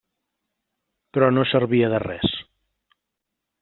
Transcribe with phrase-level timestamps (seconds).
[1.19, 2.37] Però no servia de res.